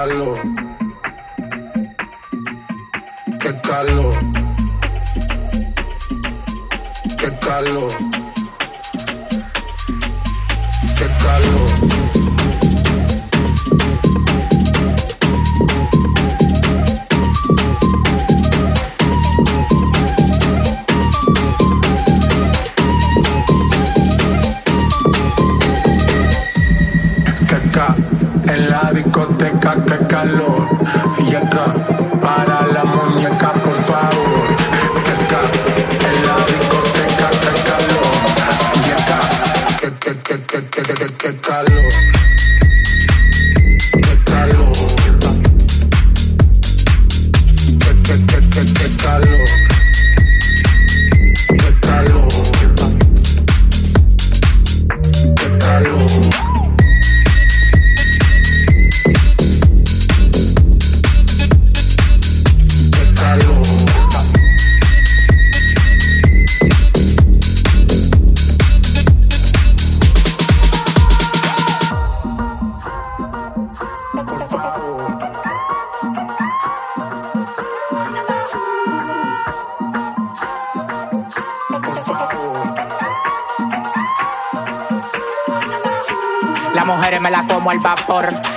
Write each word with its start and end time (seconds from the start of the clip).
calor. 0.00 0.40
Qué 3.38 3.52
calor. 3.60 4.16
Qué 7.18 7.30
calor. 7.46 8.09
Carlos. 30.20 30.49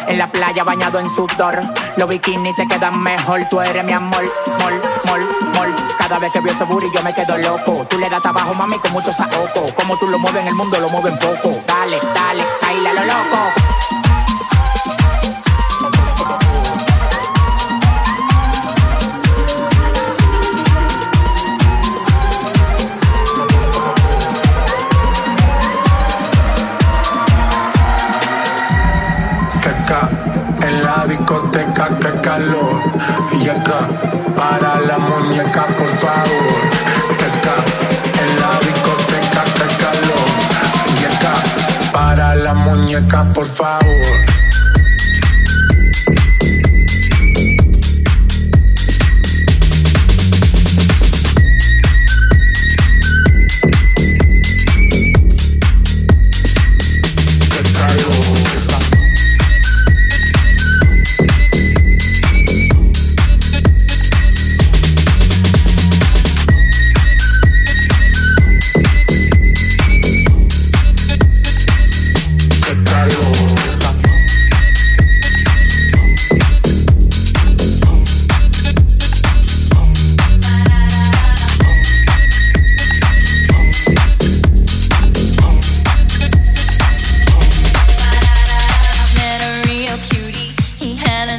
En 0.08 0.18
la 0.18 0.30
playa 0.30 0.64
bañado 0.64 1.00
en 1.00 1.10
sudor. 1.10 1.62
Los 1.96 2.10
bikinis 2.10 2.56
te 2.56 2.68
quedan 2.68 3.02
mejor. 3.02 3.48
Tú 3.50 3.62
eres 3.62 3.84
mi 3.84 3.94
amor, 3.94 4.24
mol, 4.60 4.82
mol, 5.06 5.22
mol. 5.56 5.76
Cada 5.98 6.20
vez 6.20 6.32
que 6.32 6.42
veo 6.42 6.54
ese 6.54 6.66
booty 6.66 6.88
yo 6.94 7.02
me 7.02 7.14
quedo 7.14 7.38
loco. 7.38 7.86
Tú 7.90 7.98
le 7.98 8.10
das 8.10 8.22
trabajo, 8.22 8.54
mami, 8.54 8.78
con 8.80 8.92
mucho 8.92 9.12
saoco. 9.12 9.74
Como 9.76 9.98
tú 9.98 10.08
lo 10.08 10.20
mueves 10.20 10.42
en 10.42 10.50
el 10.50 10.56
mundo, 10.56 10.78
lo 10.80 10.90
mueven 10.90 11.18
poco. 11.20 11.56
Dale, 11.66 12.00
dale, 12.14 12.44
baila 12.62 12.94
lo 12.94 13.06
loco. 13.06 14.03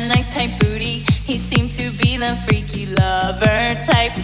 nice 0.08 0.34
tight 0.34 0.58
booty. 0.60 1.04
He 1.24 1.38
seemed 1.38 1.70
to 1.72 1.90
be 1.92 2.16
the 2.16 2.36
freaky 2.46 2.86
lover 2.86 3.74
type. 3.86 4.16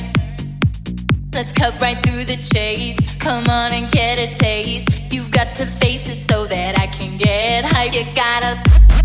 Let's 1.33 1.53
cut 1.53 1.81
right 1.81 1.97
through 2.03 2.25
the 2.25 2.37
chase. 2.53 2.99
Come 3.19 3.45
on 3.49 3.73
and 3.73 3.91
get 3.91 4.19
a 4.19 4.33
taste. 4.33 5.13
You've 5.13 5.31
got 5.31 5.55
to 5.57 5.67
face 5.67 6.11
it 6.11 6.23
so 6.23 6.47
that 6.47 6.79
I 6.79 6.87
can 6.87 7.17
get 7.17 7.65
high. 7.65 7.85
You 7.85 8.05
gotta. 8.15 9.00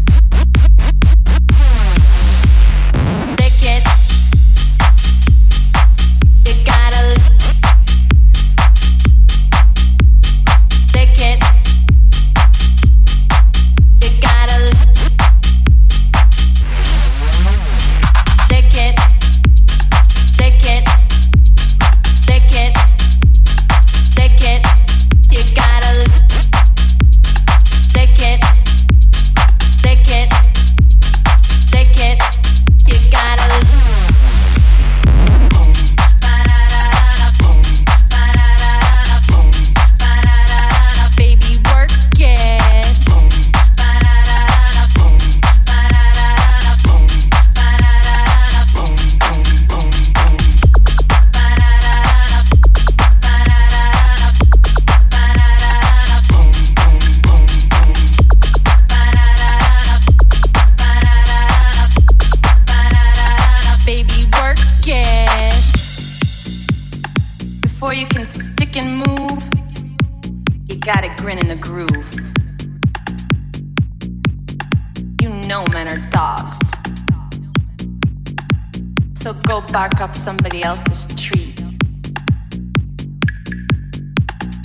So 79.26 79.34
go 79.47 79.59
bark 79.73 80.01
up 80.01 80.15
somebody 80.15 80.61
else's 80.61 81.07
tree. 81.19 81.51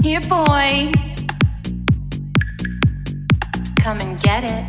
Here, 0.03 0.21
boy. 0.21 0.93
Come 3.81 4.01
and 4.01 4.21
get 4.21 4.45
it. 4.45 4.67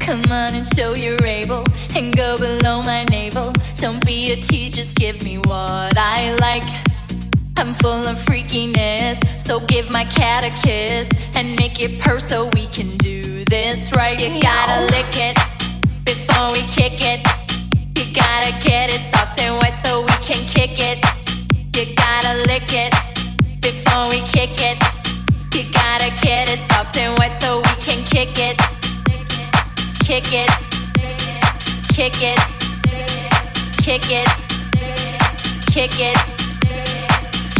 Come 0.00 0.22
on 0.32 0.54
and 0.54 0.64
show 0.64 0.94
you're 0.94 1.26
able 1.26 1.66
and 1.94 2.16
go 2.16 2.38
below 2.38 2.82
my 2.84 3.04
navel. 3.10 3.52
Don't 3.76 4.02
be 4.06 4.32
a 4.32 4.36
tease, 4.36 4.72
just 4.72 4.96
give 4.96 5.22
me 5.26 5.36
what 5.36 5.98
I 5.98 6.34
like. 6.40 6.93
I'm 7.56 7.72
full 7.74 8.06
of 8.06 8.16
freakiness, 8.16 9.40
so 9.40 9.60
give 9.66 9.90
my 9.90 10.04
cat 10.04 10.44
a 10.44 10.50
kiss 10.66 11.10
and 11.36 11.56
make 11.56 11.80
it 11.82 12.00
purr 12.00 12.18
so 12.18 12.50
we 12.54 12.66
can 12.66 12.96
do 12.98 13.44
this 13.44 13.92
right. 13.94 14.20
You 14.20 14.40
gotta 14.42 14.84
lick 14.86 15.14
it 15.14 15.36
before 16.04 16.50
we 16.52 16.60
kick 16.74 16.98
it. 17.00 17.20
You 17.96 18.04
gotta 18.14 18.52
get 18.62 18.90
it 18.92 19.00
soft 19.00 19.40
and 19.40 19.56
wet 19.62 19.74
so 19.76 20.02
we 20.02 20.12
can 20.20 20.42
kick 20.46 20.76
it. 20.80 20.98
You 21.76 21.94
gotta 21.94 22.44
lick 22.48 22.68
it 22.72 22.92
before 23.62 24.04
we 24.10 24.20
kick 24.28 24.58
it. 24.60 24.76
You 25.54 25.64
gotta 25.72 26.10
get 26.22 26.50
it 26.52 26.58
soft 26.58 26.96
and 26.98 27.16
wet 27.18 27.32
so 27.40 27.58
we 27.58 27.74
can 27.80 28.02
kick 28.04 28.34
it. 28.36 28.58
Kick 30.04 30.32
it. 30.34 30.50
Kick 31.94 32.22
it. 32.22 32.38
Kick 33.80 34.10
it. 34.10 34.10
Kick 34.10 34.10
it. 34.10 34.28
Kick 35.72 36.00
it. 36.00 36.43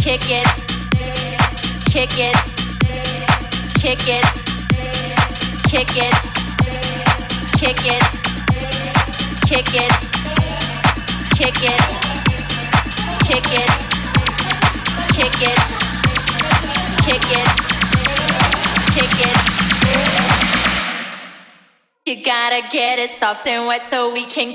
Kick 0.05 0.29
it. 0.29 0.45
Kick 1.89 2.19
it. 2.19 2.37
Kick 3.81 4.07
it. 4.07 4.25
Kick 5.65 5.97
it. 5.97 5.97
Kick 5.97 5.97
it. 5.97 6.13
Kick 7.57 7.81
it. 7.85 8.03
Kick 9.47 9.73
it. 9.73 9.91
Kick 11.33 11.63
it. 11.63 11.81
Kick 15.15 15.41
it. 15.41 15.65
Kick 17.01 17.29
it. 17.31 17.49
Kick 18.93 19.17
it. 19.25 19.37
You 22.05 22.15
gotta 22.23 22.61
get 22.69 22.99
it 22.99 23.09
soft 23.09 23.47
and 23.47 23.65
wet 23.65 23.83
so 23.83 24.13
we 24.13 24.25
can 24.25 24.51